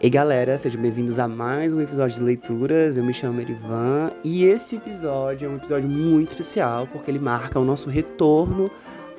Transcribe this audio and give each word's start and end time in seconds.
Ei 0.00 0.08
galera, 0.08 0.56
sejam 0.56 0.80
bem-vindos 0.80 1.18
a 1.18 1.26
mais 1.26 1.74
um 1.74 1.80
episódio 1.80 2.14
de 2.14 2.22
leituras. 2.22 2.96
Eu 2.96 3.02
me 3.02 3.12
chamo 3.12 3.40
Erivan 3.40 4.12
e 4.22 4.44
esse 4.44 4.76
episódio 4.76 5.46
é 5.46 5.48
um 5.50 5.56
episódio 5.56 5.88
muito 5.88 6.28
especial 6.28 6.86
porque 6.86 7.10
ele 7.10 7.18
marca 7.18 7.58
o 7.58 7.64
nosso 7.64 7.90
retorno 7.90 8.70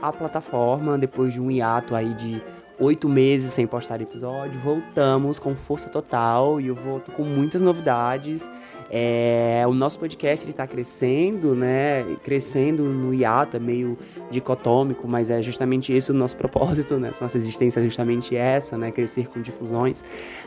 à 0.01 0.09
plataforma 0.13 0.97
depois 0.97 1.33
de 1.33 1.41
um 1.41 1.51
hiato 1.51 1.93
aí 1.93 2.13
de 2.13 2.41
oito 2.79 3.09
meses 3.09 3.51
sem 3.51 3.67
postar 3.67 4.01
episódio. 4.01 4.59
Voltamos 4.61 5.37
com 5.37 5.55
força 5.55 5.89
total 5.89 6.61
e 6.61 6.67
eu 6.67 6.75
volto 6.75 7.11
com 7.11 7.23
muitas 7.23 7.61
novidades. 7.61 8.49
É, 8.91 9.63
o 9.67 9.73
nosso 9.73 9.99
podcast 9.99 10.43
ele 10.43 10.53
tá 10.53 10.65
crescendo, 10.65 11.53
né? 11.53 12.03
Crescendo 12.23 12.83
no 12.83 13.13
hiato, 13.13 13.57
é 13.57 13.59
meio 13.59 13.97
dicotômico, 14.31 15.07
mas 15.07 15.29
é 15.29 15.41
justamente 15.41 15.93
esse 15.93 16.09
o 16.11 16.13
nosso 16.13 16.35
propósito, 16.37 16.97
né? 16.97 17.11
Nossa 17.21 17.37
existência 17.37 17.79
é 17.79 17.83
justamente 17.83 18.35
essa, 18.35 18.77
né? 18.77 18.91
Crescer 18.91 19.27
com 19.27 19.41
difusões. 19.41 20.03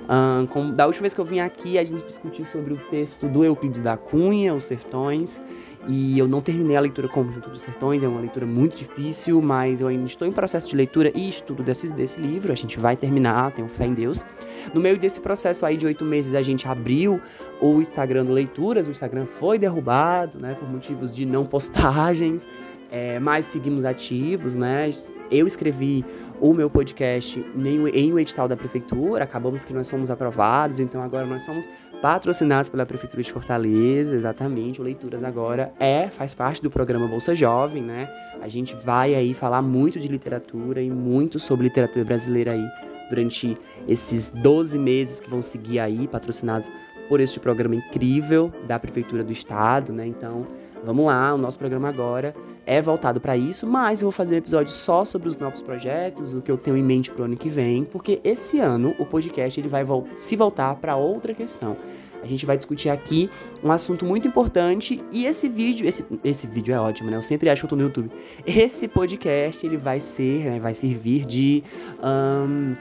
Um, 0.08 0.46
com, 0.46 0.72
da 0.72 0.86
última 0.86 1.02
vez 1.02 1.14
que 1.14 1.20
eu 1.20 1.24
vim 1.24 1.38
aqui, 1.38 1.78
a 1.78 1.84
gente 1.84 2.05
discutiu 2.05 2.44
sobre 2.44 2.72
o 2.74 2.78
texto 2.91 3.28
do 3.28 3.44
Euclides 3.44 3.80
da 3.80 3.96
Cunha, 3.96 4.55
Os 4.55 4.64
Sertões. 4.64 5.41
E 5.86 6.16
eu 6.18 6.28
não 6.28 6.41
terminei 6.41 6.77
a 6.77 6.80
leitura 6.80 7.09
Conjunto 7.09 7.50
dos 7.50 7.62
Sertões, 7.62 8.02
é 8.02 8.09
uma 8.09 8.20
leitura 8.20 8.46
muito 8.46 8.77
difícil, 8.77 9.42
mas 9.42 9.80
eu 9.80 9.88
ainda 9.88 10.06
estou 10.06 10.28
em 10.28 10.32
processo 10.32 10.68
de 10.68 10.77
leitura 10.77 11.10
e 11.14 11.27
estudo 11.27 11.62
desse, 11.62 11.92
desse 11.92 12.20
livro. 12.20 12.52
A 12.52 12.55
gente 12.55 12.78
vai 12.78 12.96
terminar, 12.96 13.52
tenho 13.52 13.68
fé 13.68 13.86
em 13.86 13.95
Deus. 13.95 14.24
No 14.72 14.80
meio 14.80 14.96
desse 14.96 15.20
processo 15.20 15.66
aí 15.66 15.77
de 15.77 15.84
oito 15.84 16.05
meses, 16.05 16.34
a 16.34 16.42
gente 16.42 16.68
abriu 16.68 17.20
o 17.60 17.80
Instagram 17.80 18.24
do 18.24 18.32
Leituras, 18.32 18.86
o 18.86 18.91
Instagram 18.91 19.27
foi 19.27 19.58
derrubado, 19.58 20.38
né, 20.38 20.55
por 20.55 20.68
motivos 20.70 21.14
de 21.14 21.27
não 21.27 21.45
postagens. 21.45 22.48
É, 22.95 23.19
mas 23.19 23.46
seguimos 23.46 23.87
ativos, 23.87 24.55
né? 24.55 24.91
Eu 25.30 25.46
escrevi 25.46 26.05
o 26.38 26.52
meu 26.52 26.69
podcast 26.69 27.42
em 27.56 28.12
um 28.12 28.19
edital 28.19 28.47
da 28.47 28.55
prefeitura, 28.55 29.25
acabamos 29.25 29.64
que 29.64 29.72
nós 29.72 29.89
fomos 29.89 30.11
aprovados, 30.11 30.78
então 30.78 31.03
agora 31.03 31.25
nós 31.25 31.42
somos 31.42 31.66
patrocinados 32.03 32.69
pela 32.69 32.84
prefeitura 32.84 33.22
de 33.22 33.33
Fortaleza, 33.33 34.14
exatamente. 34.14 34.78
O 34.78 34.84
Leituras 34.84 35.25
agora 35.25 35.72
é, 35.81 36.08
faz 36.08 36.34
parte 36.34 36.62
do 36.62 36.70
programa 36.70 37.08
Bolsa 37.08 37.34
Jovem, 37.34 37.83
né? 37.83 38.11
A 38.42 38.48
gente 38.48 38.77
vai 38.77 39.14
aí 39.14 39.33
falar 39.33 39.62
muito 39.62 39.98
de 39.98 40.06
literatura 40.06 40.83
e 40.83 40.91
muito 40.91 41.38
sobre 41.38 41.64
literatura 41.64 42.05
brasileira 42.05 42.53
aí 42.53 42.69
durante 43.09 43.56
esses 43.88 44.28
12 44.28 44.78
meses 44.78 45.19
que 45.19 45.31
vão 45.31 45.41
seguir 45.41 45.78
aí, 45.78 46.06
patrocinados 46.06 46.70
por 47.09 47.20
este 47.20 47.41
programa 47.41 47.75
incrível 47.75 48.53
da 48.66 48.78
prefeitura 48.78 49.25
do 49.25 49.33
estado, 49.33 49.94
né? 49.94 50.06
Então, 50.06 50.47
Vamos 50.84 51.06
lá, 51.06 51.33
o 51.34 51.38
nosso 51.38 51.58
programa 51.58 51.88
agora 51.88 52.34
é 52.66 52.83
voltado 52.83 53.20
para 53.20 53.36
isso, 53.36 53.66
mas 53.66 54.00
eu 54.00 54.06
vou 54.06 54.12
fazer 54.12 54.34
um 54.34 54.38
episódio 54.38 54.72
só 54.72 55.05
sobre 55.05 55.28
os 55.28 55.36
novos 55.36 55.62
projetos, 55.62 56.34
o 56.34 56.41
que 56.41 56.50
eu 56.50 56.58
tenho 56.58 56.77
em 56.77 56.83
mente 56.83 57.11
pro 57.11 57.25
ano 57.25 57.36
que 57.36 57.48
vem, 57.48 57.84
porque 57.84 58.20
esse 58.25 58.58
ano 58.58 58.94
o 58.98 59.06
podcast 59.06 59.60
ele 59.60 59.69
vai 59.69 59.84
se 60.16 60.34
voltar 60.34 60.75
para 60.77 60.97
outra 60.97 61.34
questão. 61.34 61.77
A 62.22 62.27
gente 62.27 62.47
vai 62.47 62.56
discutir 62.56 62.88
aqui 62.88 63.28
um 63.62 63.70
assunto 63.72 64.05
muito 64.05 64.28
importante 64.28 65.03
e 65.10 65.25
esse 65.25 65.48
vídeo, 65.48 65.86
esse, 65.86 66.05
esse 66.22 66.47
vídeo 66.47 66.72
é 66.72 66.78
ótimo, 66.78 67.10
né? 67.10 67.16
Eu 67.16 67.22
sempre 67.22 67.50
acho 67.50 67.62
que 67.62 67.66
eu 67.66 67.70
tô 67.70 67.77
no 67.77 67.83
YouTube. 67.83 68.10
Esse 68.47 68.86
podcast 68.86 69.66
ele 69.66 69.77
vai 69.77 70.00
ser, 70.00 70.44
né, 70.44 70.60
vai 70.60 70.72
servir 70.72 71.27
de 71.27 71.64
um, 72.00 72.77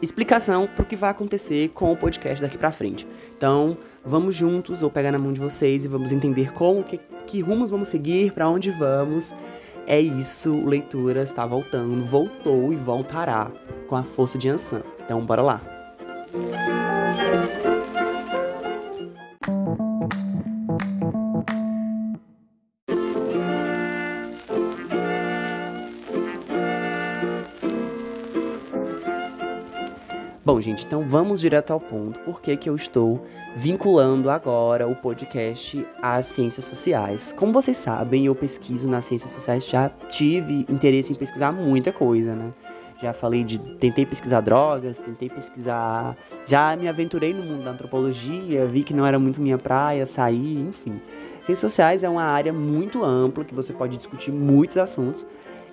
explicação 0.00 0.66
para 0.66 0.82
o 0.82 0.86
que 0.86 0.96
vai 0.96 1.10
acontecer 1.10 1.68
com 1.70 1.92
o 1.92 1.96
podcast 1.96 2.40
daqui 2.40 2.56
para 2.56 2.70
frente. 2.70 3.06
Então, 3.36 3.76
vamos 4.04 4.34
juntos, 4.34 4.82
ou 4.82 4.90
pegar 4.90 5.12
na 5.12 5.18
mão 5.18 5.32
de 5.32 5.40
vocês 5.40 5.84
e 5.84 5.88
vamos 5.88 6.12
entender 6.12 6.52
como, 6.52 6.82
que, 6.84 7.00
que 7.30 7.40
rumos 7.40 7.70
vamos 7.70 7.88
seguir, 7.88 8.32
para 8.32 8.48
onde 8.48 8.70
vamos. 8.72 9.32
É 9.86 10.00
isso, 10.00 10.64
Leitura 10.66 11.22
está 11.22 11.46
voltando, 11.46 12.04
voltou 12.04 12.72
e 12.72 12.76
voltará 12.76 13.50
com 13.88 13.96
a 13.96 14.02
força 14.02 14.36
de 14.36 14.48
Ansan. 14.48 14.82
Então, 15.04 15.24
bora 15.24 15.42
lá. 15.42 15.79
Bom, 30.50 30.60
gente, 30.60 30.84
então 30.84 31.06
vamos 31.06 31.40
direto 31.40 31.72
ao 31.72 31.78
ponto. 31.78 32.18
Por 32.24 32.42
que, 32.42 32.56
que 32.56 32.68
eu 32.68 32.74
estou 32.74 33.24
vinculando 33.54 34.28
agora 34.28 34.88
o 34.88 34.96
podcast 34.96 35.86
às 36.02 36.26
ciências 36.26 36.64
sociais? 36.64 37.32
Como 37.32 37.52
vocês 37.52 37.76
sabem, 37.76 38.26
eu 38.26 38.34
pesquiso 38.34 38.88
nas 38.88 39.04
ciências 39.04 39.30
sociais, 39.30 39.68
já 39.68 39.88
tive 40.08 40.66
interesse 40.68 41.12
em 41.12 41.14
pesquisar 41.14 41.52
muita 41.52 41.92
coisa, 41.92 42.34
né? 42.34 42.52
Já 43.00 43.12
falei 43.12 43.44
de. 43.44 43.60
Tentei 43.60 44.04
pesquisar 44.04 44.40
drogas, 44.40 44.98
tentei 44.98 45.30
pesquisar. 45.30 46.16
Já 46.46 46.74
me 46.74 46.88
aventurei 46.88 47.32
no 47.32 47.44
mundo 47.44 47.62
da 47.62 47.70
antropologia, 47.70 48.66
vi 48.66 48.82
que 48.82 48.92
não 48.92 49.06
era 49.06 49.20
muito 49.20 49.40
minha 49.40 49.56
praia, 49.56 50.04
saí, 50.04 50.58
enfim. 50.68 51.00
Ciências 51.46 51.60
sociais 51.60 52.02
é 52.02 52.08
uma 52.08 52.24
área 52.24 52.52
muito 52.52 53.04
ampla 53.04 53.44
que 53.44 53.54
você 53.54 53.72
pode 53.72 53.96
discutir 53.96 54.32
muitos 54.32 54.76
assuntos. 54.76 55.24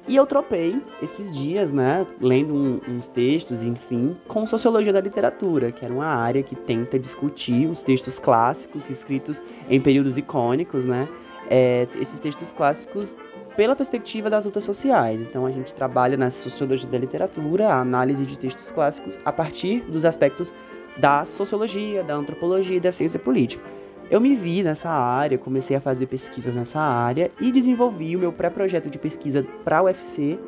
E 0.07 0.16
eu 0.16 0.25
tropei 0.25 0.81
esses 1.01 1.29
dias, 1.29 1.69
né, 1.69 2.07
lendo 2.22 2.53
um, 2.53 2.79
uns 2.88 3.07
textos, 3.07 3.62
enfim, 3.62 4.16
com 4.25 4.45
sociologia 4.45 4.94
da 4.94 5.01
literatura, 5.01 5.69
que 5.69 5.84
era 5.84 5.94
uma 5.94 6.06
área 6.06 6.41
que 6.41 6.56
tenta 6.56 6.97
discutir 6.97 7.68
os 7.68 7.84
textos 7.84 8.18
clássicos 8.18 8.90
escritos 8.90 9.44
em 9.69 9.81
períodos 9.81 10.18
icônicos, 10.18 10.85
né, 10.85 11.09
é, 11.50 11.90
esses 12.00 12.22
textos 12.22 12.53
clássicos 12.53 13.18
pela 13.57 13.75
perspectiva 13.75 14.29
das 14.29 14.45
lutas 14.45 14.63
sociais. 14.63 15.19
Então 15.19 15.45
a 15.45 15.51
gente 15.51 15.73
trabalha 15.73 16.16
na 16.16 16.29
sociologia 16.29 16.88
da 16.88 16.97
literatura, 16.97 17.68
a 17.68 17.81
análise 17.81 18.25
de 18.25 18.39
textos 18.39 18.72
clássicos 18.72 19.19
a 19.25 19.34
partir 19.34 19.81
dos 19.81 20.06
aspectos 20.06 20.53
da 20.95 21.25
sociologia, 21.25 22.01
da 22.01 22.16
antropologia 22.16 22.78
e 22.78 22.79
da 22.79 22.94
ciência 22.94 23.19
política. 23.19 23.63
Eu 24.09 24.22
me 24.22 24.35
vi 24.35 24.63
nessa 24.63 24.90
área, 24.90 25.38
comecei 25.38 25.75
a 25.75 25.81
fazer 25.81 26.06
pesquisas 26.06 26.56
nessa 26.56 26.79
área 26.79 27.29
e 27.41 27.51
desenvolvi 27.51 28.16
o 28.16 28.19
meu 28.19 28.31
pré-projeto 28.31 28.90
de 28.90 28.97
pesquisa 28.97 29.45
para 29.66 29.79
a 29.79 29.84
UFC 29.84 30.40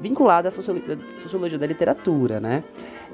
vinculado 0.00 0.46
à 0.46 0.50
sociologia 0.52 1.58
da 1.58 1.66
literatura, 1.66 2.38
né? 2.38 2.62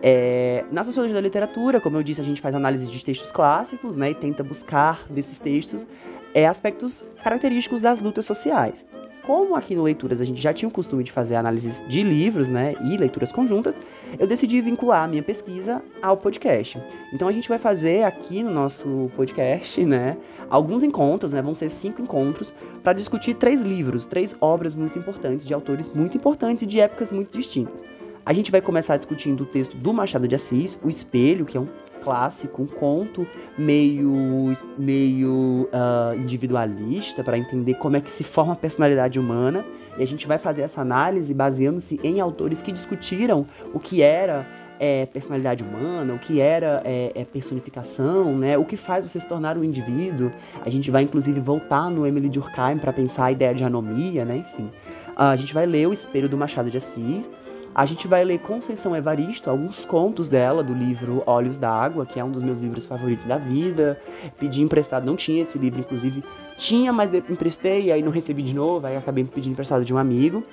É, 0.02 0.62
na 0.70 0.84
sociologia 0.84 1.14
da 1.14 1.20
literatura, 1.22 1.80
como 1.80 1.96
eu 1.96 2.02
disse, 2.02 2.20
a 2.20 2.24
gente 2.24 2.42
faz 2.42 2.54
análise 2.54 2.90
de 2.90 3.02
textos 3.02 3.32
clássicos, 3.32 3.96
né, 3.96 4.10
e 4.10 4.14
tenta 4.14 4.42
buscar 4.42 5.06
desses 5.08 5.38
textos 5.38 5.86
é, 6.34 6.46
aspectos 6.46 7.02
característicos 7.22 7.80
das 7.80 7.98
lutas 8.00 8.26
sociais. 8.26 8.84
Como 9.26 9.56
aqui 9.56 9.74
no 9.74 9.82
Leituras 9.82 10.20
a 10.20 10.24
gente 10.24 10.40
já 10.40 10.52
tinha 10.52 10.68
o 10.68 10.72
costume 10.72 11.02
de 11.02 11.10
fazer 11.10 11.36
análises 11.36 11.82
de 11.88 12.02
livros, 12.02 12.46
né, 12.46 12.74
e 12.82 12.98
leituras 12.98 13.32
conjuntas, 13.32 13.80
eu 14.18 14.26
decidi 14.26 14.60
vincular 14.60 15.04
a 15.04 15.08
minha 15.08 15.22
pesquisa 15.22 15.82
ao 16.02 16.14
podcast. 16.14 16.78
Então 17.12 17.26
a 17.26 17.32
gente 17.32 17.48
vai 17.48 17.58
fazer 17.58 18.04
aqui 18.04 18.42
no 18.42 18.50
nosso 18.50 19.10
podcast, 19.16 19.82
né, 19.84 20.18
alguns 20.50 20.82
encontros, 20.82 21.32
né, 21.32 21.40
vão 21.40 21.54
ser 21.54 21.70
cinco 21.70 22.02
encontros 22.02 22.52
para 22.82 22.92
discutir 22.92 23.32
três 23.34 23.62
livros, 23.62 24.04
três 24.04 24.36
obras 24.42 24.74
muito 24.74 24.98
importantes 24.98 25.46
de 25.46 25.54
autores 25.54 25.92
muito 25.94 26.18
importantes 26.18 26.62
e 26.62 26.66
de 26.66 26.78
épocas 26.78 27.10
muito 27.10 27.36
distintas. 27.36 27.82
A 28.26 28.32
gente 28.32 28.50
vai 28.50 28.62
começar 28.62 28.96
discutindo 28.96 29.42
o 29.42 29.46
texto 29.46 29.76
do 29.76 29.92
Machado 29.92 30.26
de 30.26 30.34
Assis, 30.34 30.78
O 30.82 30.88
Espelho, 30.88 31.44
que 31.44 31.58
é 31.58 31.60
um 31.60 31.68
clássico, 32.02 32.62
um 32.62 32.66
conto 32.66 33.26
meio, 33.56 34.50
meio 34.78 35.68
uh, 35.70 36.18
individualista 36.18 37.22
para 37.22 37.36
entender 37.36 37.74
como 37.74 37.96
é 37.96 38.00
que 38.00 38.10
se 38.10 38.24
forma 38.24 38.54
a 38.54 38.56
personalidade 38.56 39.18
humana. 39.18 39.62
E 39.98 40.02
a 40.02 40.06
gente 40.06 40.26
vai 40.26 40.38
fazer 40.38 40.62
essa 40.62 40.80
análise 40.80 41.34
baseando-se 41.34 42.00
em 42.02 42.18
autores 42.18 42.62
que 42.62 42.72
discutiram 42.72 43.46
o 43.74 43.78
que 43.78 44.00
era 44.00 44.46
é, 44.80 45.04
personalidade 45.04 45.62
humana, 45.62 46.14
o 46.14 46.18
que 46.18 46.40
era 46.40 46.80
é, 46.82 47.12
é, 47.14 47.24
personificação, 47.26 48.36
né? 48.38 48.56
O 48.56 48.64
que 48.64 48.76
faz 48.78 49.04
você 49.04 49.20
se 49.20 49.28
tornar 49.28 49.58
um 49.58 49.62
indivíduo. 49.62 50.32
A 50.64 50.70
gente 50.70 50.90
vai 50.90 51.02
inclusive 51.02 51.40
voltar 51.40 51.90
no 51.90 52.06
Emily 52.06 52.30
Durkheim 52.30 52.78
para 52.78 52.92
pensar 52.92 53.26
a 53.26 53.32
ideia 53.32 53.54
de 53.54 53.62
anomia, 53.64 54.24
né? 54.24 54.38
Enfim, 54.38 54.70
uh, 55.10 55.24
a 55.24 55.36
gente 55.36 55.52
vai 55.52 55.66
ler 55.66 55.86
o 55.86 55.92
Espelho 55.92 56.28
do 56.28 56.38
Machado 56.38 56.70
de 56.70 56.78
Assis 56.78 57.30
a 57.74 57.84
gente 57.84 58.06
vai 58.06 58.24
ler 58.24 58.38
Conceição 58.38 58.94
Evaristo, 58.94 59.50
alguns 59.50 59.84
contos 59.84 60.28
dela 60.28 60.62
do 60.62 60.72
livro 60.72 61.24
Olhos 61.26 61.58
d'Água, 61.58 62.06
que 62.06 62.20
é 62.20 62.24
um 62.24 62.30
dos 62.30 62.42
meus 62.42 62.60
livros 62.60 62.86
favoritos 62.86 63.26
da 63.26 63.36
vida. 63.36 64.00
Pedi 64.38 64.62
emprestado, 64.62 65.04
não 65.04 65.16
tinha 65.16 65.42
esse 65.42 65.58
livro, 65.58 65.80
inclusive 65.80 66.22
tinha, 66.56 66.92
mas 66.92 67.12
emprestei, 67.12 67.90
aí 67.90 68.00
não 68.00 68.12
recebi 68.12 68.42
de 68.42 68.54
novo, 68.54 68.86
aí 68.86 68.96
acabei 68.96 69.24
pedindo 69.24 69.52
emprestado 69.54 69.84
de 69.84 69.92
um 69.92 69.98
amigo. 69.98 70.44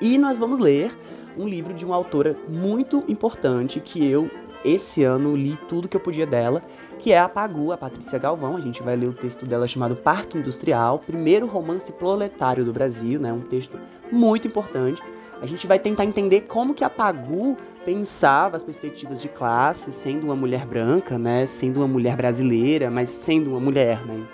E 0.00 0.16
nós 0.16 0.38
vamos 0.38 0.60
ler 0.60 0.96
um 1.36 1.48
livro 1.48 1.74
de 1.74 1.84
uma 1.84 1.96
autora 1.96 2.36
muito 2.48 3.02
importante 3.08 3.80
que 3.80 4.06
eu 4.06 4.30
esse 4.64 5.04
ano 5.04 5.36
li 5.36 5.58
tudo 5.68 5.88
que 5.88 5.96
eu 5.96 6.00
podia 6.00 6.26
dela, 6.26 6.62
que 6.98 7.12
é 7.12 7.18
a 7.18 7.28
Pagu, 7.28 7.72
a 7.72 7.76
Patrícia 7.76 8.18
Galvão. 8.18 8.56
A 8.56 8.60
gente 8.60 8.82
vai 8.82 8.96
ler 8.96 9.08
o 9.08 9.12
texto 9.12 9.44
dela 9.44 9.66
chamado 9.66 9.96
Parque 9.96 10.38
Industrial, 10.38 11.00
primeiro 11.00 11.46
romance 11.46 11.92
proletário 11.92 12.64
do 12.64 12.72
Brasil, 12.72 13.20
né? 13.20 13.32
Um 13.32 13.40
texto 13.40 13.78
muito 14.10 14.46
importante. 14.46 15.02
A 15.40 15.46
gente 15.46 15.66
vai 15.66 15.78
tentar 15.78 16.04
entender 16.04 16.42
como 16.42 16.74
que 16.74 16.84
a 16.84 16.90
Pagu 16.90 17.56
pensava 17.84 18.56
as 18.56 18.64
perspectivas 18.64 19.20
de 19.20 19.28
classe, 19.28 19.92
sendo 19.92 20.24
uma 20.24 20.36
mulher 20.36 20.66
branca, 20.66 21.18
né, 21.18 21.44
sendo 21.44 21.80
uma 21.80 21.88
mulher 21.88 22.16
brasileira, 22.16 22.90
mas 22.90 23.10
sendo 23.10 23.50
uma 23.50 23.60
mulher, 23.60 24.04
né? 24.06 24.26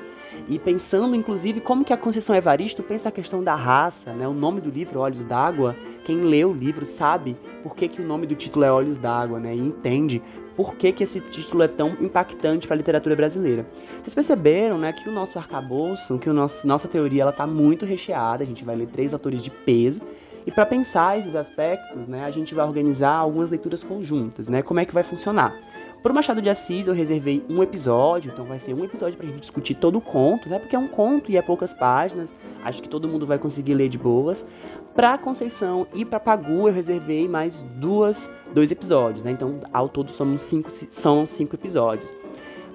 E 0.49 0.59
pensando, 0.59 1.15
inclusive, 1.15 1.61
como 1.61 1.85
que 1.85 1.93
a 1.93 1.97
Conceição 1.97 2.35
Evaristo 2.35 2.83
pensa 2.83 3.09
a 3.09 3.13
questão 3.13 3.43
da 3.43 3.55
raça, 3.55 4.13
né? 4.13 4.27
O 4.27 4.33
nome 4.33 4.61
do 4.61 4.71
livro, 4.71 5.01
Olhos 5.01 5.25
d'Água, 5.25 5.77
quem 6.05 6.23
lê 6.23 6.45
o 6.45 6.53
livro 6.53 6.85
sabe 6.85 7.37
por 7.63 7.77
que, 7.77 7.89
que 7.89 8.01
o 8.01 8.05
nome 8.05 8.27
do 8.27 8.35
título 8.35 8.65
é 8.65 8.73
Olhos 8.73 8.97
d'Água, 8.97 9.39
né? 9.39 9.55
E 9.55 9.59
entende 9.59 10.23
por 10.57 10.75
que, 10.75 10.93
que 10.93 11.05
esse 11.05 11.21
título 11.21 11.63
é 11.63 11.69
tão 11.69 11.97
impactante 12.01 12.67
para 12.67 12.75
a 12.75 12.79
literatura 12.79 13.15
brasileira. 13.17 13.67
Vocês 14.03 14.15
perceberam, 14.15 14.77
né, 14.77 14.93
que 14.93 15.09
o 15.09 15.13
nosso 15.13 15.39
arcabouço, 15.39 16.19
que 16.19 16.29
o 16.29 16.35
nosso, 16.35 16.67
nossa 16.67 16.89
teoria 16.89 17.23
ela 17.23 17.33
tá 17.33 17.47
muito 17.47 17.87
recheada, 17.87 18.43
a 18.43 18.47
gente 18.47 18.65
vai 18.65 18.77
ler 18.77 18.87
três 18.87 19.15
autores 19.15 19.43
de 19.43 19.51
peso, 19.51 20.01
e 20.47 20.51
para 20.51 20.67
pensar 20.67 21.19
esses 21.19 21.35
aspectos, 21.35 22.07
né, 22.07 22.25
a 22.25 22.31
gente 22.31 22.55
vai 22.55 22.65
organizar 22.67 23.15
algumas 23.15 23.51
leituras 23.51 23.85
conjuntas, 23.85 24.49
né? 24.49 24.63
Como 24.63 24.81
é 24.81 24.85
que 24.85 24.95
vai 24.95 25.03
funcionar? 25.03 25.55
Pro 26.03 26.15
Machado 26.15 26.41
de 26.41 26.49
Assis 26.49 26.87
eu 26.87 26.95
reservei 26.95 27.45
um 27.47 27.63
episódio, 27.63 28.33
então 28.33 28.47
vai 28.47 28.59
ser 28.59 28.73
um 28.73 28.83
episódio 28.83 29.19
pra 29.19 29.27
gente 29.27 29.41
discutir 29.41 29.75
todo 29.75 29.99
o 29.99 30.01
conto, 30.01 30.49
né? 30.49 30.59
Porque 30.59 30.75
é 30.75 30.79
um 30.79 30.89
conto 30.89 31.31
e 31.31 31.37
é 31.37 31.43
poucas 31.43 31.75
páginas, 31.75 32.35
acho 32.65 32.83
que 32.83 32.89
todo 32.89 33.07
mundo 33.07 33.27
vai 33.27 33.39
conseguir 33.39 33.75
ler 33.75 33.91
de 33.91 33.99
boas. 33.99 34.47
Pra 34.95 35.19
Conceição 35.19 35.87
e 35.93 36.05
pra 36.05 36.19
Pagu 36.19 36.69
eu 36.69 36.75
reservei 36.75 37.29
mais 37.29 37.61
duas, 37.77 38.31
dois 38.55 38.71
episódios, 38.71 39.23
né? 39.25 39.31
Então 39.31 39.61
ao 39.73 39.91
todo 39.91 40.11
somos 40.11 40.41
cinco, 40.41 40.71
são 40.71 41.27
cinco 41.27 41.55
episódios. 41.55 42.15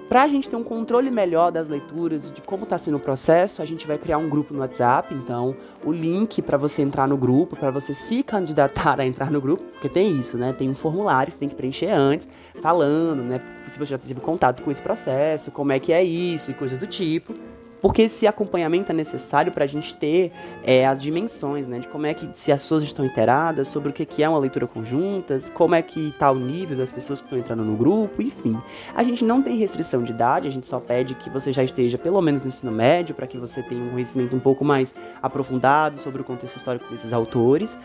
Para 0.08 0.22
a 0.22 0.28
gente 0.28 0.48
ter 0.48 0.54
um 0.54 0.62
controle 0.62 1.10
melhor 1.10 1.50
das 1.50 1.68
leituras 1.68 2.28
e 2.28 2.32
de 2.32 2.40
como 2.40 2.62
está 2.62 2.78
sendo 2.78 2.96
o 2.96 3.00
processo, 3.00 3.60
a 3.60 3.64
gente 3.64 3.88
vai 3.88 3.98
criar 3.98 4.18
um 4.18 4.28
grupo 4.28 4.54
no 4.54 4.60
WhatsApp. 4.60 5.12
Então, 5.12 5.56
o 5.84 5.90
link 5.90 6.40
para 6.42 6.56
você 6.56 6.80
entrar 6.80 7.08
no 7.08 7.16
grupo, 7.16 7.56
para 7.56 7.72
você 7.72 7.92
se 7.92 8.22
candidatar 8.22 9.00
a 9.00 9.06
entrar 9.06 9.32
no 9.32 9.40
grupo, 9.40 9.64
porque 9.72 9.88
tem 9.88 10.16
isso, 10.16 10.38
né? 10.38 10.52
Tem 10.52 10.70
um 10.70 10.74
formulário 10.74 11.26
que 11.26 11.34
você 11.34 11.40
tem 11.40 11.48
que 11.48 11.56
preencher 11.56 11.90
antes, 11.90 12.28
falando, 12.62 13.24
né? 13.24 13.40
Se 13.66 13.80
você 13.80 13.86
já 13.86 13.98
teve 13.98 14.20
contato 14.20 14.62
com 14.62 14.70
esse 14.70 14.80
processo, 14.80 15.50
como 15.50 15.72
é 15.72 15.80
que 15.80 15.92
é 15.92 16.04
isso 16.04 16.52
e 16.52 16.54
coisas 16.54 16.78
do 16.78 16.86
tipo. 16.86 17.34
Porque 17.80 18.02
esse 18.02 18.26
acompanhamento 18.26 18.90
é 18.90 18.94
necessário 18.94 19.52
para 19.52 19.64
a 19.64 19.66
gente 19.66 19.96
ter 19.96 20.32
é, 20.64 20.86
as 20.86 21.00
dimensões, 21.00 21.66
né? 21.66 21.78
De 21.78 21.88
como 21.88 22.06
é 22.06 22.14
que, 22.14 22.28
se 22.32 22.50
as 22.50 22.62
pessoas 22.62 22.82
estão 22.82 23.04
inteiradas 23.04 23.68
sobre 23.68 23.90
o 23.90 23.92
que 23.92 24.22
é 24.22 24.28
uma 24.28 24.38
leitura 24.38 24.66
conjunta, 24.66 25.38
como 25.54 25.74
é 25.74 25.82
que 25.82 26.08
está 26.08 26.30
o 26.30 26.38
nível 26.38 26.76
das 26.76 26.90
pessoas 26.90 27.20
que 27.20 27.26
estão 27.26 27.38
entrando 27.38 27.64
no 27.64 27.76
grupo, 27.76 28.22
enfim. 28.22 28.58
A 28.94 29.02
gente 29.02 29.24
não 29.24 29.42
tem 29.42 29.56
restrição 29.56 30.02
de 30.02 30.12
idade, 30.12 30.48
a 30.48 30.50
gente 30.50 30.66
só 30.66 30.80
pede 30.80 31.14
que 31.14 31.30
você 31.30 31.52
já 31.52 31.62
esteja 31.62 31.98
pelo 31.98 32.20
menos 32.20 32.42
no 32.42 32.48
ensino 32.48 32.72
médio, 32.72 33.14
para 33.14 33.26
que 33.26 33.38
você 33.38 33.62
tenha 33.62 33.82
um 33.82 33.90
conhecimento 33.90 34.34
um 34.34 34.40
pouco 34.40 34.64
mais 34.64 34.92
aprofundado 35.22 35.98
sobre 35.98 36.22
o 36.22 36.24
contexto 36.24 36.56
histórico 36.56 36.90
desses 36.90 37.12
autores. 37.12 37.76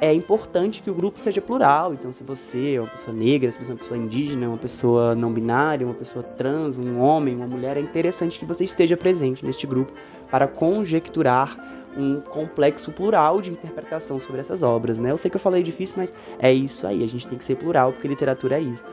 É 0.00 0.12
importante 0.14 0.82
que 0.82 0.90
o 0.90 0.94
grupo 0.94 1.20
seja 1.20 1.40
plural, 1.40 1.92
então 1.92 2.10
se 2.10 2.24
você 2.24 2.74
é 2.74 2.80
uma 2.80 2.88
pessoa 2.88 3.14
negra, 3.14 3.50
se 3.52 3.58
você 3.58 3.70
é 3.70 3.74
uma 3.74 3.78
pessoa 3.78 3.98
indígena, 3.98 4.48
uma 4.48 4.56
pessoa 4.56 5.14
não 5.14 5.32
binária, 5.32 5.86
uma 5.86 5.94
pessoa 5.94 6.22
trans, 6.22 6.78
um 6.78 6.98
homem, 6.98 7.36
uma 7.36 7.46
mulher, 7.46 7.76
é 7.76 7.80
interessante 7.80 8.38
que 8.38 8.44
você 8.44 8.64
esteja 8.64 8.96
presente 8.96 9.39
neste 9.44 9.66
grupo 9.66 9.92
para 10.30 10.46
conjecturar 10.46 11.56
um 11.96 12.20
complexo 12.20 12.92
plural 12.92 13.40
de 13.40 13.50
interpretação 13.50 14.18
sobre 14.18 14.40
essas 14.40 14.62
obras, 14.62 14.98
né? 14.98 15.10
Eu 15.10 15.18
sei 15.18 15.30
que 15.30 15.36
eu 15.36 15.40
falei 15.40 15.62
difícil, 15.62 15.96
mas 15.98 16.14
é 16.38 16.52
isso 16.52 16.86
aí, 16.86 17.02
a 17.02 17.08
gente 17.08 17.26
tem 17.26 17.36
que 17.36 17.44
ser 17.44 17.56
plural, 17.56 17.92
porque 17.92 18.06
literatura 18.06 18.58
é 18.58 18.60
isso. 18.60 18.86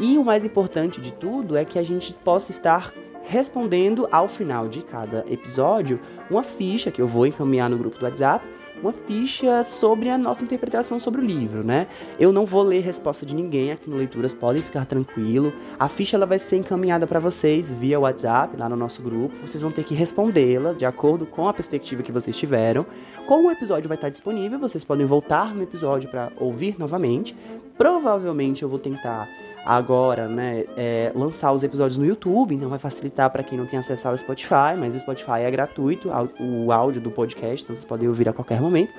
E 0.00 0.16
o 0.16 0.24
mais 0.24 0.44
importante 0.44 1.00
de 1.00 1.12
tudo 1.12 1.56
é 1.56 1.64
que 1.64 1.78
a 1.78 1.82
gente 1.82 2.14
possa 2.14 2.50
estar 2.50 2.92
respondendo 3.24 4.08
ao 4.10 4.26
final 4.26 4.68
de 4.68 4.80
cada 4.80 5.24
episódio 5.28 6.00
uma 6.30 6.42
ficha 6.42 6.90
que 6.90 7.02
eu 7.02 7.06
vou 7.06 7.26
encaminhar 7.26 7.68
no 7.68 7.76
grupo 7.76 7.98
do 7.98 8.04
WhatsApp 8.04 8.46
uma 8.82 8.92
ficha 8.92 9.62
sobre 9.62 10.08
a 10.08 10.16
nossa 10.16 10.44
interpretação 10.44 10.98
sobre 10.98 11.20
o 11.20 11.24
livro, 11.24 11.64
né? 11.64 11.86
Eu 12.18 12.32
não 12.32 12.46
vou 12.46 12.62
ler 12.62 12.80
resposta 12.80 13.24
de 13.26 13.34
ninguém 13.34 13.72
aqui 13.72 13.88
no 13.88 13.96
Leituras, 13.96 14.34
podem 14.34 14.62
ficar 14.62 14.84
tranquilo. 14.84 15.52
A 15.78 15.88
ficha 15.88 16.16
ela 16.16 16.26
vai 16.26 16.38
ser 16.38 16.56
encaminhada 16.56 17.06
para 17.06 17.18
vocês 17.18 17.70
via 17.70 17.98
WhatsApp, 17.98 18.56
lá 18.56 18.68
no 18.68 18.76
nosso 18.76 19.02
grupo. 19.02 19.34
Vocês 19.46 19.62
vão 19.62 19.72
ter 19.72 19.84
que 19.84 19.94
respondê-la 19.94 20.72
de 20.72 20.86
acordo 20.86 21.26
com 21.26 21.48
a 21.48 21.52
perspectiva 21.52 22.02
que 22.02 22.12
vocês 22.12 22.36
tiveram. 22.36 22.86
Como 23.26 23.48
o 23.48 23.50
episódio 23.50 23.88
vai 23.88 23.96
estar 23.96 24.08
disponível, 24.08 24.58
vocês 24.58 24.84
podem 24.84 25.06
voltar 25.06 25.54
no 25.54 25.62
episódio 25.62 26.08
para 26.08 26.32
ouvir 26.38 26.76
novamente. 26.78 27.36
Provavelmente 27.76 28.62
eu 28.62 28.68
vou 28.68 28.78
tentar 28.78 29.28
agora, 29.68 30.26
né, 30.26 30.64
é, 30.78 31.12
lançar 31.14 31.52
os 31.52 31.62
episódios 31.62 31.98
no 31.98 32.06
YouTube, 32.06 32.54
então 32.54 32.70
vai 32.70 32.78
facilitar 32.78 33.28
para 33.28 33.42
quem 33.42 33.58
não 33.58 33.66
tem 33.66 33.78
acesso 33.78 34.08
ao 34.08 34.16
Spotify, 34.16 34.74
mas 34.78 34.94
o 34.94 34.98
Spotify 34.98 35.42
é 35.42 35.50
gratuito, 35.50 36.08
o 36.40 36.72
áudio 36.72 37.02
do 37.02 37.10
podcast, 37.10 37.64
então 37.64 37.76
vocês 37.76 37.84
podem 37.84 38.08
ouvir 38.08 38.30
a 38.30 38.32
qualquer 38.32 38.62
momento. 38.62 38.94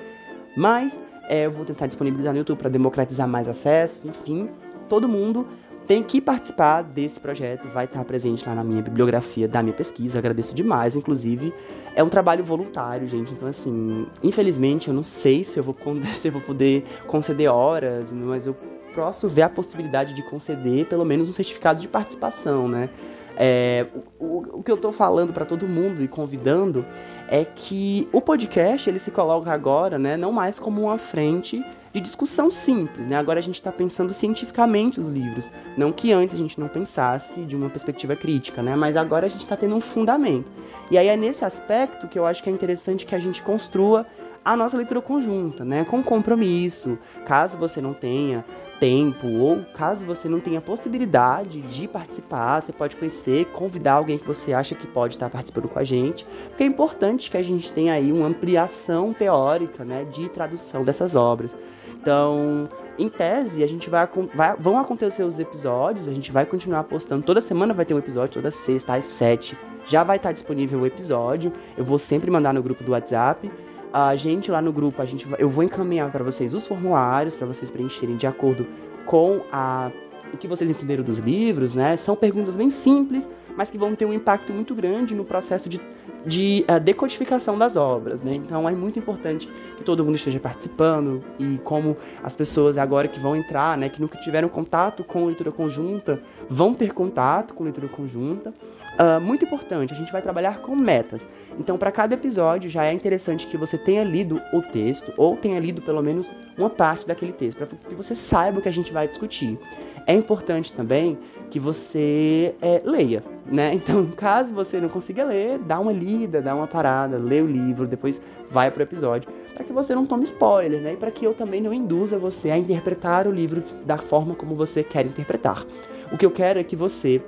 Mas 0.56 0.96
é, 1.28 1.46
eu 1.46 1.50
vou 1.50 1.64
tentar 1.64 1.88
disponibilizar 1.88 2.32
no 2.32 2.38
YouTube 2.38 2.58
para 2.58 2.70
democratizar 2.70 3.26
mais 3.26 3.48
acesso, 3.48 3.98
enfim, 4.04 4.48
todo 4.88 5.08
mundo 5.08 5.44
tem 5.88 6.04
que 6.04 6.20
participar 6.20 6.82
desse 6.82 7.18
projeto, 7.18 7.66
vai 7.66 7.86
estar 7.86 8.04
presente 8.04 8.46
lá 8.46 8.54
na 8.54 8.62
minha 8.62 8.80
bibliografia 8.80 9.48
da 9.48 9.60
minha 9.64 9.74
pesquisa, 9.74 10.20
agradeço 10.20 10.54
demais, 10.54 10.94
inclusive. 10.94 11.52
É 11.96 12.04
um 12.04 12.08
trabalho 12.08 12.44
voluntário, 12.44 13.08
gente, 13.08 13.32
então 13.32 13.48
assim, 13.48 14.06
infelizmente 14.22 14.86
eu 14.86 14.94
não 14.94 15.02
sei 15.02 15.42
se 15.42 15.58
eu 15.58 15.64
vou, 15.64 15.74
se 16.14 16.28
eu 16.28 16.32
vou 16.32 16.42
poder 16.42 16.84
conceder 17.08 17.50
horas, 17.50 18.12
mas 18.12 18.46
eu 18.46 18.54
posso 18.94 19.28
ver 19.28 19.42
a 19.42 19.48
possibilidade 19.48 20.14
de 20.14 20.22
conceder 20.22 20.86
pelo 20.86 21.04
menos 21.04 21.28
um 21.28 21.32
certificado 21.32 21.80
de 21.80 21.88
participação, 21.88 22.68
né? 22.68 22.90
É, 23.36 23.86
o, 24.18 24.58
o, 24.58 24.62
que 24.62 24.70
eu 24.70 24.76
tô 24.76 24.92
falando 24.92 25.32
para 25.32 25.46
todo 25.46 25.66
mundo 25.66 26.02
e 26.02 26.08
convidando 26.08 26.84
é 27.26 27.44
que 27.44 28.08
o 28.12 28.20
podcast 28.20 28.90
ele 28.90 28.98
se 28.98 29.10
coloca 29.10 29.50
agora, 29.50 29.98
né, 29.98 30.16
não 30.16 30.30
mais 30.30 30.58
como 30.58 30.82
uma 30.82 30.98
frente 30.98 31.64
de 31.92 32.00
discussão 32.00 32.50
simples, 32.50 33.06
né? 33.06 33.16
Agora 33.16 33.38
a 33.38 33.42
gente 33.42 33.56
está 33.56 33.72
pensando 33.72 34.12
cientificamente 34.12 35.00
os 35.00 35.08
livros, 35.08 35.50
não 35.76 35.90
que 35.90 36.12
antes 36.12 36.34
a 36.34 36.38
gente 36.38 36.60
não 36.60 36.68
pensasse 36.68 37.40
de 37.42 37.56
uma 37.56 37.68
perspectiva 37.68 38.14
crítica, 38.14 38.62
né? 38.62 38.76
Mas 38.76 38.96
agora 38.96 39.26
a 39.26 39.28
gente 39.28 39.42
está 39.42 39.56
tendo 39.56 39.74
um 39.74 39.80
fundamento. 39.80 40.50
E 40.90 40.96
aí 40.96 41.08
é 41.08 41.16
nesse 41.16 41.44
aspecto 41.44 42.06
que 42.06 42.18
eu 42.18 42.26
acho 42.26 42.42
que 42.42 42.50
é 42.50 42.52
interessante 42.52 43.06
que 43.06 43.14
a 43.14 43.18
gente 43.18 43.42
construa 43.42 44.06
a 44.44 44.56
nossa 44.56 44.76
leitura 44.76 45.00
conjunta, 45.00 45.64
né? 45.64 45.84
Com 45.84 46.02
compromisso. 46.02 46.98
Caso 47.26 47.58
você 47.58 47.80
não 47.80 47.92
tenha 47.92 48.44
tempo 48.80 49.28
ou 49.28 49.62
caso 49.74 50.06
você 50.06 50.28
não 50.28 50.40
tenha 50.40 50.60
possibilidade 50.60 51.60
de 51.60 51.86
participar, 51.86 52.60
você 52.60 52.72
pode 52.72 52.96
conhecer, 52.96 53.44
convidar 53.46 53.92
alguém 53.92 54.18
que 54.18 54.26
você 54.26 54.54
acha 54.54 54.74
que 54.74 54.86
pode 54.86 55.14
estar 55.14 55.28
participando 55.28 55.68
com 55.68 55.78
a 55.78 55.84
gente, 55.84 56.26
porque 56.48 56.64
é 56.64 56.66
importante 56.66 57.30
que 57.30 57.36
a 57.36 57.42
gente 57.42 57.70
tenha 57.72 57.92
aí 57.92 58.10
uma 58.10 58.26
ampliação 58.26 59.12
teórica, 59.12 59.84
né, 59.84 60.04
de 60.04 60.28
tradução 60.30 60.82
dessas 60.82 61.14
obras. 61.14 61.56
Então, 62.00 62.68
em 62.98 63.08
tese, 63.10 63.62
a 63.62 63.66
gente 63.66 63.90
vai, 63.90 64.08
vai, 64.34 64.56
vão 64.58 64.78
acontecer 64.78 65.22
os 65.22 65.38
episódios, 65.38 66.08
a 66.08 66.14
gente 66.14 66.32
vai 66.32 66.46
continuar 66.46 66.84
postando. 66.84 67.22
Toda 67.22 67.42
semana 67.42 67.74
vai 67.74 67.84
ter 67.84 67.92
um 67.92 67.98
episódio, 67.98 68.34
toda 68.34 68.50
sexta 68.50 68.94
às 68.94 69.04
sete 69.04 69.56
já 69.86 70.02
vai 70.02 70.16
estar 70.16 70.32
disponível 70.32 70.80
o 70.80 70.86
episódio. 70.86 71.52
Eu 71.76 71.84
vou 71.84 71.98
sempre 71.98 72.30
mandar 72.30 72.54
no 72.54 72.62
grupo 72.62 72.82
do 72.82 72.92
WhatsApp 72.92 73.50
a 73.92 74.14
gente 74.16 74.50
lá 74.50 74.62
no 74.62 74.72
grupo, 74.72 75.02
a 75.02 75.06
gente 75.06 75.26
eu 75.38 75.48
vou 75.48 75.64
encaminhar 75.64 76.10
para 76.10 76.22
vocês 76.24 76.54
os 76.54 76.66
formulários 76.66 77.34
para 77.34 77.46
vocês 77.46 77.70
preencherem 77.70 78.16
de 78.16 78.26
acordo 78.26 78.66
com 79.04 79.42
a 79.52 79.90
o 80.32 80.36
que 80.36 80.46
vocês 80.46 80.70
entenderam 80.70 81.02
dos 81.02 81.18
livros, 81.18 81.74
né? 81.74 81.96
São 81.96 82.14
perguntas 82.14 82.56
bem 82.56 82.70
simples, 82.70 83.28
mas 83.56 83.70
que 83.70 83.76
vão 83.76 83.94
ter 83.94 84.04
um 84.04 84.12
impacto 84.12 84.52
muito 84.52 84.74
grande 84.74 85.14
no 85.14 85.24
processo 85.24 85.68
de, 85.68 85.80
de 86.24 86.64
uh, 86.68 86.78
decodificação 86.78 87.58
das 87.58 87.76
obras, 87.76 88.22
né? 88.22 88.34
Então 88.34 88.68
é 88.68 88.72
muito 88.72 88.98
importante 88.98 89.48
que 89.76 89.82
todo 89.82 90.04
mundo 90.04 90.14
esteja 90.14 90.38
participando 90.38 91.22
e 91.38 91.58
como 91.58 91.96
as 92.22 92.34
pessoas 92.34 92.78
agora 92.78 93.08
que 93.08 93.18
vão 93.18 93.34
entrar, 93.34 93.76
né, 93.76 93.88
que 93.88 94.00
nunca 94.00 94.18
tiveram 94.18 94.48
contato 94.48 95.02
com 95.02 95.26
leitura 95.26 95.50
conjunta, 95.50 96.22
vão 96.48 96.74
ter 96.74 96.92
contato 96.92 97.54
com 97.54 97.64
leitura 97.64 97.88
conjunta. 97.88 98.54
Uh, 99.00 99.18
muito 99.18 99.46
importante, 99.46 99.94
a 99.94 99.96
gente 99.96 100.12
vai 100.12 100.20
trabalhar 100.20 100.58
com 100.58 100.76
metas. 100.76 101.26
Então, 101.58 101.78
para 101.78 101.90
cada 101.90 102.12
episódio, 102.12 102.68
já 102.68 102.84
é 102.84 102.92
interessante 102.92 103.46
que 103.46 103.56
você 103.56 103.78
tenha 103.78 104.04
lido 104.04 104.42
o 104.52 104.60
texto, 104.60 105.10
ou 105.16 105.38
tenha 105.38 105.58
lido 105.58 105.80
pelo 105.80 106.02
menos 106.02 106.30
uma 106.58 106.68
parte 106.68 107.06
daquele 107.06 107.32
texto, 107.32 107.56
para 107.56 107.66
que 107.66 107.94
você 107.94 108.14
saiba 108.14 108.58
o 108.58 108.62
que 108.62 108.68
a 108.68 108.72
gente 108.72 108.92
vai 108.92 109.08
discutir. 109.08 109.58
É 110.06 110.12
importante 110.12 110.70
também 110.74 111.16
que 111.50 111.58
você 111.58 112.54
é, 112.60 112.82
leia, 112.84 113.24
né? 113.46 113.72
Então, 113.80 114.06
caso 114.14 114.52
você 114.52 114.78
não 114.78 114.90
consiga 114.90 115.24
ler, 115.24 115.58
dá 115.60 115.80
uma 115.80 115.92
lida, 115.92 116.42
dá 116.42 116.54
uma 116.54 116.66
parada, 116.66 117.16
lê 117.16 117.40
o 117.40 117.46
livro, 117.46 117.86
depois 117.86 118.20
vai 118.50 118.70
pro 118.70 118.82
episódio, 118.82 119.30
para 119.54 119.64
que 119.64 119.72
você 119.72 119.94
não 119.94 120.04
tome 120.04 120.24
spoiler, 120.24 120.82
né? 120.82 120.92
E 120.92 120.96
para 120.98 121.10
que 121.10 121.24
eu 121.24 121.32
também 121.32 121.62
não 121.62 121.72
induza 121.72 122.18
você 122.18 122.50
a 122.50 122.58
interpretar 122.58 123.26
o 123.26 123.32
livro 123.32 123.62
da 123.86 123.96
forma 123.96 124.34
como 124.34 124.54
você 124.54 124.84
quer 124.84 125.06
interpretar. 125.06 125.64
O 126.12 126.18
que 126.18 126.26
eu 126.26 126.30
quero 126.30 126.58
é 126.58 126.64
que 126.64 126.76
você 126.76 127.22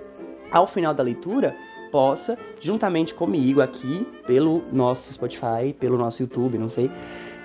ao 0.52 0.66
final 0.66 0.92
da 0.92 1.02
leitura, 1.02 1.56
possa, 1.90 2.38
juntamente 2.60 3.14
comigo 3.14 3.60
aqui, 3.60 4.06
pelo 4.26 4.62
nosso 4.72 5.12
Spotify, 5.12 5.74
pelo 5.78 5.98
nosso 5.98 6.22
YouTube, 6.22 6.58
não 6.58 6.68
sei, 6.68 6.90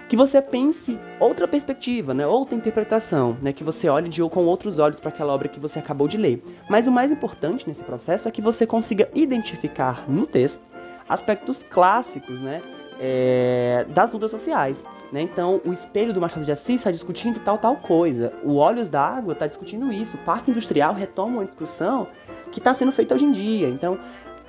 que 0.08 0.16
você 0.16 0.42
pense 0.42 0.98
outra 1.20 1.48
perspectiva, 1.48 2.14
né? 2.14 2.26
outra 2.26 2.56
interpretação, 2.56 3.38
né? 3.42 3.52
que 3.52 3.64
você 3.64 3.90
olhe 3.90 4.08
de, 4.08 4.22
com 4.30 4.46
outros 4.46 4.80
olhos 4.80 5.00
para 5.00 5.10
aquela 5.10 5.34
obra 5.34 5.50
que 5.50 5.60
você 5.60 5.80
acabou 5.80 6.08
de 6.08 6.18
ler. 6.18 6.42
Mas 6.70 6.88
o 6.88 6.92
mais 6.92 7.12
importante 7.12 7.68
nesse 7.68 7.84
processo 7.84 8.28
é 8.28 8.32
que 8.32 8.42
você 8.42 8.66
consiga 8.66 9.10
identificar 9.14 10.10
no 10.10 10.26
texto 10.26 10.64
aspectos 11.10 11.62
clássicos 11.64 12.40
né? 12.40 12.62
É, 13.00 13.86
das 13.90 14.12
lutas 14.12 14.32
sociais. 14.32 14.84
Né? 15.12 15.22
Então, 15.22 15.62
o 15.66 15.72
espelho 15.72 16.14
do 16.14 16.20
Machado 16.20 16.46
de 16.46 16.52
Assis 16.52 16.76
está 16.76 16.92
discutindo 16.92 17.40
tal, 17.40 17.58
tal 17.58 17.76
coisa. 17.76 18.34
O 18.44 18.56
Olhos 18.56 18.90
da 18.90 19.02
Água 19.02 19.34
está 19.34 19.46
discutindo 19.46 19.92
isso. 19.92 20.18
O 20.18 20.20
Parque 20.20 20.52
Industrial 20.52 20.94
retoma 20.94 21.38
uma 21.38 21.46
discussão 21.46 22.08
que 22.52 22.60
está 22.60 22.74
sendo 22.74 22.92
feito 22.92 23.14
hoje 23.14 23.26
em 23.26 23.32
dia. 23.32 23.68
Então, 23.68 24.00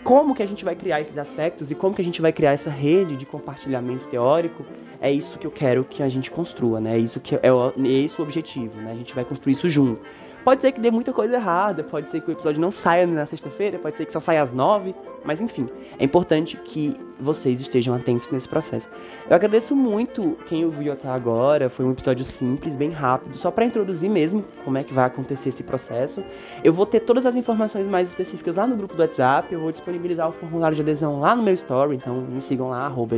como 0.02 0.35
que 0.35 0.43
a 0.43 0.47
gente 0.47 0.64
vai 0.64 0.75
criar 0.75 1.00
esses 1.00 1.19
aspectos 1.19 1.71
e 1.71 1.75
como 1.75 1.95
que 1.95 2.02
a 2.02 2.05
gente 2.05 2.21
vai 2.21 2.33
criar 2.33 2.52
essa 2.52 2.71
rede 2.71 3.17
de 3.17 3.26
compartilhamento 3.26 4.07
teórico, 4.07 4.64
é 5.00 5.11
isso 5.11 5.38
que 5.38 5.47
eu 5.47 5.50
quero 5.50 5.85
que 5.85 6.02
a 6.02 6.09
gente 6.09 6.31
construa, 6.31 6.81
né? 6.81 6.97
É 6.97 6.99
isso 6.99 7.21
que 7.21 7.38
é, 7.43 7.52
o, 7.52 7.69
é 7.69 7.88
esse 7.88 8.21
o 8.21 8.23
objetivo, 8.23 8.81
né? 8.81 8.93
A 8.93 8.95
gente 8.95 9.14
vai 9.14 9.25
construir 9.25 9.52
isso 9.52 9.69
junto. 9.69 10.00
Pode 10.45 10.62
ser 10.62 10.73
que 10.73 10.81
dê 10.81 10.90
muita 10.90 11.12
coisa 11.12 11.35
errada, 11.35 11.85
pode 11.85 12.09
ser 12.09 12.21
que 12.21 12.31
o 12.31 12.33
episódio 12.33 12.61
não 12.61 12.71
saia 12.71 13.07
na 13.07 13.26
sexta-feira, 13.26 13.78
pode 13.78 13.97
ser 13.97 14.07
que 14.07 14.12
só 14.12 14.21
saia 14.21 14.40
às 14.40 14.52
nove, 14.52 14.95
mas 15.25 15.40
enfim, 15.40 15.69
é 15.99 16.05
importante 16.05 16.57
que 16.57 16.97
vocês 17.20 17.60
estejam 17.60 17.94
atentos 17.94 18.30
nesse 18.30 18.48
processo. 18.48 18.88
Eu 19.28 19.34
agradeço 19.34 19.75
muito 19.75 20.37
quem 20.46 20.64
ouviu 20.64 20.92
até 20.92 21.08
agora, 21.08 21.68
foi 21.68 21.84
um 21.84 21.92
episódio 21.92 22.25
simples, 22.25 22.76
bem 22.76 22.90
rápido, 22.90 23.37
só 23.37 23.50
para 23.50 23.64
introduzir 23.64 24.10
mesmo 24.10 24.44
como 24.64 24.78
é 24.78 24.84
que 24.84 24.92
vai 24.92 25.06
acontecer 25.06 25.48
esse 25.48 25.62
processo. 25.62 26.22
Eu 26.62 26.72
vou 26.72 26.87
ter 26.87 27.00
todas 27.00 27.26
as 27.26 27.34
informações 27.34 27.87
mais 27.87 28.08
específicas 28.08 28.56
lá 28.56 28.66
no 28.66 28.76
grupo 28.76 28.94
do 28.94 29.00
WhatsApp, 29.00 29.52
eu 29.52 29.60
vou 29.60 29.70
disponibilizar 29.70 30.28
o 30.28 30.32
formulário 30.32 30.75
de 30.75 30.82
adesão 30.82 31.20
lá 31.20 31.34
no 31.34 31.42
meu 31.42 31.54
story, 31.54 31.96
então 31.96 32.14
me 32.20 32.40
sigam 32.40 32.68
lá, 32.68 32.87
arroba 32.87 33.16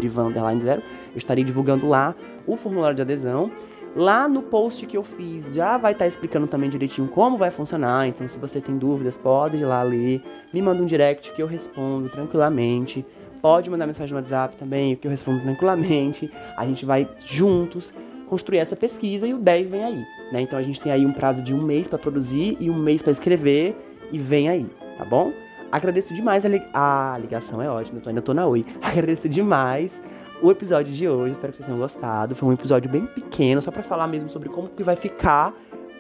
zero. 0.61 0.83
Eu 1.13 1.19
estarei 1.19 1.45
divulgando 1.45 1.89
lá 1.89 2.15
o 2.47 2.57
formulário 2.57 2.97
de 2.97 3.03
adesão. 3.03 3.51
Lá 3.95 4.29
no 4.29 4.41
post 4.41 4.87
que 4.87 4.97
eu 4.97 5.03
fiz 5.03 5.53
já 5.53 5.77
vai 5.77 5.93
estar 5.93 6.05
tá 6.05 6.09
explicando 6.09 6.47
também 6.47 6.71
direitinho 6.71 7.09
como 7.09 7.37
vai 7.37 7.51
funcionar. 7.51 8.07
Então, 8.07 8.27
se 8.29 8.39
você 8.39 8.61
tem 8.61 8.79
dúvidas, 8.79 9.17
pode 9.17 9.57
ir 9.57 9.65
lá 9.65 9.83
ler. 9.83 10.23
Me 10.53 10.63
manda 10.63 10.81
um 10.81 10.87
direct 10.87 11.33
que 11.33 11.43
eu 11.43 11.47
respondo 11.47 12.09
tranquilamente. 12.09 13.05
Pode 13.41 13.71
mandar 13.71 13.87
mensagem 13.87 14.13
no 14.13 14.19
WhatsApp 14.19 14.57
também, 14.57 14.97
que 14.97 15.07
eu 15.07 15.11
respondo 15.11 15.41
tranquilamente. 15.41 16.31
A 16.57 16.67
gente 16.67 16.85
vai 16.85 17.09
juntos 17.25 17.93
construir 18.27 18.59
essa 18.59 18.77
pesquisa 18.77 19.27
e 19.27 19.35
o 19.35 19.39
10 19.39 19.71
vem 19.71 19.85
aí. 19.85 20.07
Né? 20.31 20.41
Então 20.43 20.59
a 20.59 20.63
gente 20.63 20.81
tem 20.81 20.93
aí 20.93 21.05
um 21.05 21.13
prazo 21.13 21.43
de 21.43 21.53
um 21.55 21.63
mês 21.63 21.89
para 21.89 21.99
produzir 21.99 22.57
e 22.61 22.71
um 22.71 22.77
mês 22.77 23.03
para 23.03 23.13
escrever 23.13 23.77
e 24.13 24.19
vem 24.19 24.49
aí, 24.49 24.67
tá 24.97 25.05
bom? 25.05 25.33
Agradeço 25.73 26.13
demais 26.13 26.45
a, 26.45 26.49
li 26.49 26.63
a 26.73 27.17
ligação, 27.21 27.63
é 27.63 27.69
ótimo, 27.69 28.01
eu 28.05 28.09
ainda 28.09 28.23
tô 28.23 28.35
na 28.35 28.47
Oi. 28.47 28.65
Agradeço 28.83 29.29
demais 29.29 30.03
o 30.43 30.51
episódio 30.51 30.93
de 30.93 31.09
hoje. 31.09 31.33
Espero 31.33 31.53
que 31.53 31.59
vocês 31.59 31.67
tenham 31.67 31.81
gostado. 31.81 32.35
Foi 32.35 32.49
um 32.49 32.53
episódio 32.53 32.91
bem 32.91 33.07
pequeno, 33.07 33.63
só 33.63 33.71
para 33.71 33.83
falar 33.83 34.07
mesmo 34.07 34.29
sobre 34.29 34.49
como 34.49 34.69
que 34.69 34.83
vai 34.83 34.97
ficar 34.97 35.55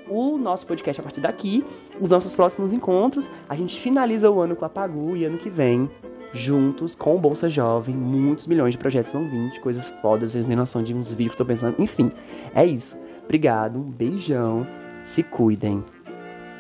o 0.09 0.37
nosso 0.37 0.67
podcast 0.67 1.01
a 1.01 1.05
partir 1.05 1.21
daqui, 1.21 1.65
os 2.01 2.11
nossos 2.11 2.35
próximos 2.35 2.73
encontros. 2.73 3.31
A 3.49 3.55
gente 3.55 3.81
finaliza 3.81 4.31
o 4.31 4.41
ano 4.41 4.57
com 4.57 4.65
a 4.65 4.69
Pagu 4.69 5.17
e 5.17 5.25
ano 5.25 5.39
que 5.39 5.49
vem, 5.49 5.89
juntos 6.33 6.95
com 6.95 7.19
Bolsa 7.19 7.51
Jovem, 7.51 7.95
muitos 7.95 8.47
milhões 8.47 8.73
de 8.73 8.79
projetos 8.79 9.13
vão 9.13 9.29
vir, 9.29 9.51
de 9.51 9.61
coisas 9.61 9.91
fodas, 10.01 10.33
vocês 10.33 10.45
têm 10.45 10.57
noção 10.57 10.83
de 10.83 10.95
uns 10.95 11.13
vídeos 11.13 11.37
que 11.37 11.43
eu 11.43 11.47
tô 11.47 11.49
pensando. 11.49 11.75
Enfim, 11.79 12.11
é 12.55 12.65
isso. 12.65 12.99
Obrigado, 13.25 13.79
um 13.79 13.83
beijão, 13.83 14.67
se 15.05 15.23
cuidem. 15.23 15.85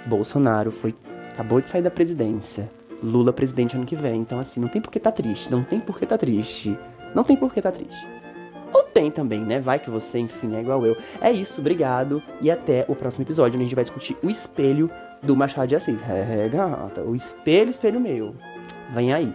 Bolsonaro 0.06 0.70
foi 0.70 0.94
acabou 1.32 1.60
de 1.60 1.70
sair 1.70 1.82
da 1.82 1.90
presidência. 1.90 2.70
Lula 3.02 3.32
presidente 3.32 3.76
ano 3.76 3.86
que 3.86 3.96
vem. 3.96 4.20
Então, 4.20 4.38
assim, 4.38 4.60
não 4.60 4.68
tem 4.68 4.80
por 4.80 4.90
que 4.90 5.00
tá 5.00 5.10
triste. 5.10 5.50
Não 5.50 5.64
tem 5.64 5.80
por 5.80 5.98
que 5.98 6.04
tá 6.04 6.18
triste. 6.18 6.78
Não 7.14 7.24
tem 7.24 7.34
por 7.34 7.52
que 7.52 7.62
tá 7.62 7.72
triste. 7.72 8.06
Ou 8.72 8.82
tem 8.82 9.10
também, 9.10 9.40
né? 9.40 9.58
Vai 9.58 9.78
que 9.78 9.88
você, 9.88 10.18
enfim, 10.18 10.54
é 10.54 10.60
igual 10.60 10.84
eu. 10.84 10.96
É 11.20 11.32
isso, 11.32 11.60
obrigado. 11.60 12.22
E 12.42 12.50
até 12.50 12.84
o 12.88 12.94
próximo 12.94 13.24
episódio, 13.24 13.56
onde 13.56 13.64
a 13.64 13.66
gente 13.66 13.74
vai 13.74 13.84
discutir 13.84 14.16
o 14.22 14.28
espelho 14.28 14.90
do 15.22 15.34
Machado 15.34 15.66
de 15.66 15.76
Assis. 15.76 15.98
É, 16.08 16.48
gata. 16.48 17.00
O 17.02 17.14
espelho, 17.14 17.70
espelho 17.70 17.98
meu. 17.98 18.34
Vem 18.90 19.12
aí. 19.12 19.34